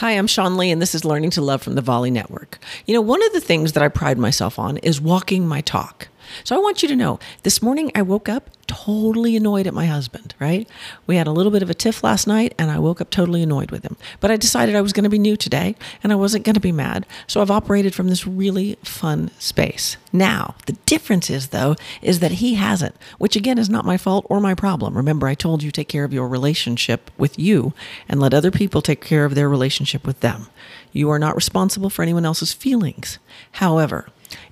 Hi, 0.00 0.10
I'm 0.12 0.26
Sean 0.26 0.58
Lee, 0.58 0.70
and 0.70 0.82
this 0.82 0.94
is 0.94 1.06
Learning 1.06 1.30
to 1.30 1.40
Love 1.40 1.62
from 1.62 1.74
the 1.74 1.80
Volley 1.80 2.10
Network. 2.10 2.58
You 2.84 2.92
know, 2.92 3.00
one 3.00 3.24
of 3.24 3.32
the 3.32 3.40
things 3.40 3.72
that 3.72 3.82
I 3.82 3.88
pride 3.88 4.18
myself 4.18 4.58
on 4.58 4.76
is 4.76 5.00
walking 5.00 5.48
my 5.48 5.62
talk. 5.62 6.08
So 6.44 6.56
I 6.56 6.58
want 6.58 6.82
you 6.82 6.88
to 6.88 6.96
know 6.96 7.18
this 7.42 7.62
morning 7.62 7.90
I 7.94 8.02
woke 8.02 8.28
up 8.28 8.50
totally 8.66 9.36
annoyed 9.36 9.66
at 9.66 9.74
my 9.74 9.86
husband, 9.86 10.34
right? 10.38 10.68
We 11.06 11.16
had 11.16 11.26
a 11.26 11.32
little 11.32 11.52
bit 11.52 11.62
of 11.62 11.70
a 11.70 11.74
tiff 11.74 12.02
last 12.02 12.26
night 12.26 12.54
and 12.58 12.70
I 12.70 12.78
woke 12.78 13.00
up 13.00 13.10
totally 13.10 13.42
annoyed 13.42 13.70
with 13.70 13.84
him. 13.84 13.96
But 14.20 14.30
I 14.30 14.36
decided 14.36 14.74
I 14.74 14.80
was 14.80 14.92
going 14.92 15.04
to 15.04 15.10
be 15.10 15.18
new 15.18 15.36
today 15.36 15.76
and 16.02 16.12
I 16.12 16.16
wasn't 16.16 16.44
going 16.44 16.54
to 16.54 16.60
be 16.60 16.72
mad. 16.72 17.06
So 17.26 17.40
I've 17.40 17.50
operated 17.50 17.94
from 17.94 18.08
this 18.08 18.26
really 18.26 18.76
fun 18.82 19.30
space. 19.38 19.96
Now, 20.12 20.56
the 20.66 20.76
difference 20.86 21.30
is, 21.30 21.48
though, 21.48 21.76
is 22.02 22.20
that 22.20 22.32
he 22.32 22.54
hasn't, 22.54 22.96
which 23.18 23.36
again 23.36 23.58
is 23.58 23.70
not 23.70 23.84
my 23.84 23.96
fault 23.96 24.26
or 24.28 24.40
my 24.40 24.54
problem. 24.54 24.96
Remember, 24.96 25.26
I 25.26 25.34
told 25.34 25.62
you 25.62 25.70
take 25.70 25.88
care 25.88 26.04
of 26.04 26.12
your 26.12 26.28
relationship 26.28 27.10
with 27.16 27.38
you 27.38 27.72
and 28.08 28.20
let 28.20 28.34
other 28.34 28.50
people 28.50 28.82
take 28.82 29.00
care 29.00 29.24
of 29.24 29.34
their 29.34 29.48
relationship 29.48 30.06
with 30.06 30.20
them. 30.20 30.46
You 30.92 31.10
are 31.10 31.18
not 31.18 31.36
responsible 31.36 31.90
for 31.90 32.02
anyone 32.02 32.24
else's 32.24 32.54
feelings. 32.54 33.18
However, 33.52 34.08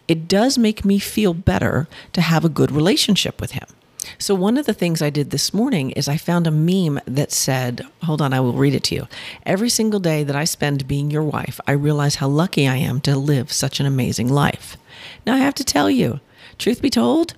it 0.07 0.29
does 0.29 0.59
make 0.59 0.85
me 0.85 0.99
feel 0.99 1.35
better 1.35 1.89
to 2.13 2.21
have 2.21 2.45
a 2.45 2.49
good 2.49 2.71
relationship 2.71 3.41
with 3.41 3.53
him. 3.53 3.67
So, 4.19 4.35
one 4.35 4.59
of 4.59 4.67
the 4.67 4.75
things 4.75 5.01
I 5.01 5.11
did 5.11 5.31
this 5.31 5.55
morning 5.55 5.91
is 5.93 6.09
I 6.09 6.17
found 6.17 6.47
a 6.47 6.51
meme 6.51 7.01
that 7.07 7.33
said, 7.33 7.87
Hold 8.03 8.21
on, 8.21 8.35
I 8.35 8.41
will 8.41 8.53
read 8.53 8.75
it 8.75 8.85
to 8.85 8.95
you. 8.95 9.09
Every 9.47 9.71
single 9.71 10.01
day 10.01 10.23
that 10.25 10.37
I 10.37 10.45
spend 10.45 10.87
being 10.87 11.11
your 11.11 11.23
wife, 11.23 11.59
I 11.67 11.73
realize 11.73 12.17
how 12.17 12.29
lucky 12.29 12.69
I 12.69 12.77
am 12.77 13.01
to 13.03 13.17
live 13.17 13.51
such 13.51 13.81
an 13.81 13.87
amazing 13.87 14.29
life. 14.29 14.77
Now, 15.27 15.35
I 15.35 15.39
have 15.39 15.55
to 15.55 15.65
tell 15.65 15.91
you, 15.91 16.21
truth 16.59 16.83
be 16.83 16.91
told, 16.91 17.35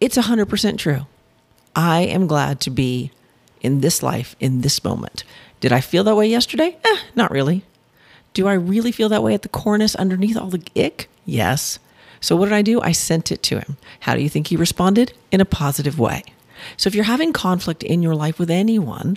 it's 0.00 0.18
100% 0.18 0.78
true. 0.78 1.06
I 1.74 2.00
am 2.00 2.26
glad 2.26 2.60
to 2.60 2.70
be 2.70 3.10
in 3.60 3.80
this 3.80 4.02
life 4.02 4.36
in 4.40 4.60
this 4.62 4.82
moment. 4.84 5.24
Did 5.60 5.72
I 5.72 5.80
feel 5.80 6.04
that 6.04 6.16
way 6.16 6.26
yesterday? 6.26 6.76
Eh, 6.84 6.96
not 7.14 7.30
really. 7.30 7.64
Do 8.32 8.46
I 8.48 8.54
really 8.54 8.92
feel 8.92 9.08
that 9.08 9.22
way 9.22 9.34
at 9.34 9.42
the 9.42 9.48
cornice 9.48 9.96
underneath 9.96 10.36
all 10.36 10.50
the 10.50 10.62
ick? 10.76 11.08
Yes. 11.24 11.78
So 12.20 12.36
what 12.36 12.46
did 12.46 12.54
I 12.54 12.62
do? 12.62 12.80
I 12.80 12.92
sent 12.92 13.32
it 13.32 13.42
to 13.44 13.58
him. 13.58 13.76
How 14.00 14.14
do 14.14 14.22
you 14.22 14.28
think 14.28 14.48
he 14.48 14.56
responded? 14.56 15.12
In 15.32 15.40
a 15.40 15.44
positive 15.44 15.98
way. 15.98 16.22
So 16.76 16.88
if 16.88 16.94
you're 16.94 17.04
having 17.04 17.32
conflict 17.32 17.82
in 17.82 18.02
your 18.02 18.14
life 18.14 18.38
with 18.38 18.50
anyone, 18.50 19.16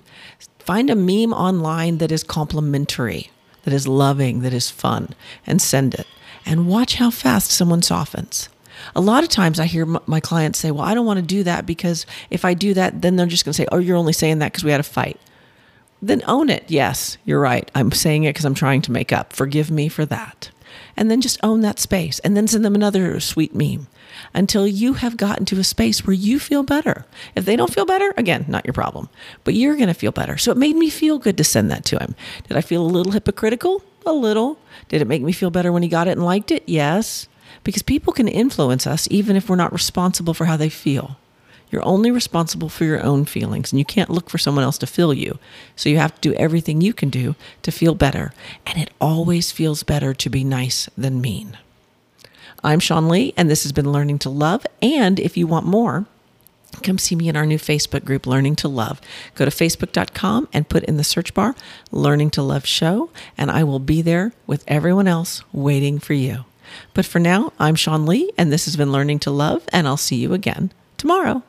find 0.60 0.90
a 0.90 0.96
meme 0.96 1.34
online 1.34 1.98
that 1.98 2.12
is 2.12 2.24
complimentary, 2.24 3.32
that 3.64 3.74
is 3.74 3.88
loving, 3.88 4.42
that 4.42 4.54
is 4.54 4.70
fun, 4.70 5.14
and 5.46 5.62
send 5.62 5.94
it. 5.94 6.08
And 6.46 6.68
watch 6.68 6.96
how 6.96 7.10
fast 7.10 7.52
someone 7.52 7.82
softens. 7.82 8.50
A 8.96 9.02
lot 9.02 9.24
of 9.24 9.30
times 9.30 9.60
I 9.60 9.66
hear 9.66 9.86
my 9.86 10.20
clients 10.20 10.60
say, 10.60 10.72
Well, 10.72 10.84
I 10.84 10.94
don't 10.94 11.06
want 11.06 11.18
to 11.18 11.26
do 11.26 11.44
that 11.44 11.66
because 11.66 12.06
if 12.30 12.44
I 12.44 12.54
do 12.54 12.74
that, 12.74 13.02
then 13.02 13.16
they're 13.16 13.26
just 13.26 13.46
going 13.46 13.54
to 13.54 13.58
say, 13.58 13.68
Oh, 13.72 13.78
you're 13.78 13.98
only 13.98 14.14
saying 14.14 14.40
that 14.40 14.52
because 14.52 14.64
we 14.64 14.72
had 14.72 14.80
a 14.80 14.84
fight. 14.84 15.20
Then 16.04 16.22
own 16.28 16.50
it. 16.50 16.66
Yes, 16.68 17.18
you're 17.24 17.40
right. 17.40 17.70
I'm 17.74 17.92
saying 17.92 18.26
it 18.26 18.32
because 18.34 18.46
I'm 18.46 18.54
trying 18.54 18.82
to 18.84 18.92
make 18.92 19.14
up. 19.14 19.32
Forgive 19.32 19.72
me 19.72 19.88
for 19.88 20.06
that 20.06 20.52
and 20.96 21.10
then 21.10 21.22
just 21.22 21.40
own 21.44 21.62
that 21.62 21.80
space 21.80 22.20
and 22.20 22.36
then 22.36 22.48
send 22.48 22.64
them 22.64 22.76
another 22.76 23.20
sweet 23.20 23.56
meme 23.56 23.88
until 24.34 24.68
you 24.68 24.94
have 24.94 25.18
gotten 25.18 25.46
to 25.46 25.60
a 25.60 25.64
space 25.64 26.06
where 26.06 26.14
you 26.14 26.40
feel 26.40 26.64
better. 26.64 27.06
If 27.36 27.46
they 27.46 27.56
don't 27.56 27.74
feel 27.74 27.86
better, 27.86 28.14
again, 28.18 28.46
not 28.48 28.66
your 28.66 28.74
problem, 28.74 29.10
but 29.44 29.54
you're 29.54 29.76
going 29.76 29.88
to 29.88 29.94
feel 29.94 30.12
better. 30.12 30.38
So 30.38 30.52
it 30.52 30.58
made 30.58 30.76
me 30.76 30.90
feel 30.90 31.20
good 31.20 31.38
to 31.38 31.44
send 31.44 31.72
that 31.72 31.86
to 31.86 32.00
him. 32.00 32.16
Did 32.48 32.58
I 32.58 32.62
feel 32.62 32.84
a 32.84 32.88
little 32.88 33.12
hypocritical? 33.12 33.84
A 34.06 34.14
little. 34.14 34.60
Did 34.90 35.02
it 35.02 35.08
make 35.08 35.22
me 35.22 35.32
feel 35.32 35.50
better 35.50 35.72
when 35.72 35.84
he 35.84 35.90
got 35.90 36.08
it 36.08 36.12
and 36.12 36.26
liked 36.26 36.52
it? 36.52 36.64
Yes. 36.68 37.28
Because 37.64 37.82
people 37.82 38.14
can 38.14 38.28
influence 38.28 38.86
us 38.86 39.08
even 39.10 39.36
if 39.36 39.50
we're 39.50 39.56
not 39.56 39.74
responsible 39.74 40.34
for 40.34 40.46
how 40.46 40.58
they 40.58 40.70
feel. 40.70 41.18
You're 41.74 41.84
only 41.84 42.12
responsible 42.12 42.70
for 42.70 42.86
your 42.86 43.02
own 43.02 43.26
feelings, 43.26 43.72
and 43.72 43.80
you 43.80 43.86
can't 43.86 44.12
look 44.12 44.30
for 44.30 44.38
someone 44.38 44.64
else 44.64 44.78
to 44.78 44.86
fill 44.86 45.12
you. 45.12 45.40
So 45.76 45.90
you 45.90 45.98
have 45.98 46.14
to 46.14 46.22
do 46.22 46.36
everything 46.36 46.82
you 46.82 46.94
can 46.94 47.10
do 47.10 47.34
to 47.64 47.72
feel 47.72 47.96
better. 47.96 48.32
And 48.68 48.80
it 48.80 48.92
always 49.02 49.52
feels 49.52 49.82
better 49.82 50.14
to 50.14 50.30
be 50.30 50.44
nice 50.44 50.88
than 50.96 51.20
mean. 51.20 51.58
I'm 52.64 52.80
Sean 52.80 53.10
Lee, 53.10 53.34
and 53.36 53.50
this 53.50 53.64
has 53.64 53.72
been 53.72 53.92
Learning 53.92 54.20
to 54.20 54.30
Love. 54.30 54.68
And 54.84 55.20
if 55.20 55.36
you 55.36 55.48
want 55.48 55.66
more, 55.66 56.06
come 56.84 57.00
see 57.00 57.16
me 57.16 57.28
in 57.28 57.36
our 57.36 57.48
new 57.48 57.58
Facebook 57.58 58.06
group, 58.06 58.28
Learning 58.28 58.56
to 58.58 58.68
Love. 58.68 59.02
Go 59.34 59.44
to 59.44 59.50
facebook.com 59.50 60.50
and 60.54 60.70
put 60.70 60.84
in 60.84 60.98
the 60.98 61.04
search 61.04 61.34
bar 61.34 61.56
Learning 61.92 62.30
to 62.30 62.44
Love 62.44 62.68
Show, 62.68 63.10
and 63.36 63.50
I 63.50 63.64
will 63.64 63.80
be 63.80 64.04
there 64.04 64.32
with 64.46 64.64
everyone 64.68 65.08
else 65.08 65.44
waiting 65.52 65.98
for 65.98 66.14
you. 66.14 66.46
But 66.94 67.08
for 67.08 67.18
now, 67.18 67.52
I'm 67.58 67.74
Sean 67.74 68.06
Lee, 68.06 68.32
and 68.38 68.54
this 68.54 68.66
has 68.66 68.76
been 68.76 68.92
Learning 68.92 69.18
to 69.22 69.32
Love, 69.32 69.64
and 69.74 69.88
I'll 69.88 69.98
see 69.98 70.18
you 70.18 70.34
again 70.34 70.72
tomorrow. 70.98 71.42